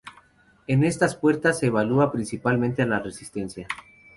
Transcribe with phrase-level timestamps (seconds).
[0.65, 3.67] En estas pruebas se evalúa principalmente la resistencia.